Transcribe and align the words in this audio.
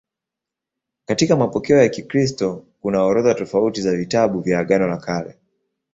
Katika 1.05 1.35
mapokeo 1.35 1.77
ya 1.77 1.89
Kikristo 1.89 2.65
kuna 2.81 3.03
orodha 3.03 3.33
tofauti 3.35 3.81
za 3.81 3.95
vitabu 3.95 4.41
vya 4.41 4.59
Agano 4.59 4.87
la 4.87 4.97
Kale. 4.97 5.37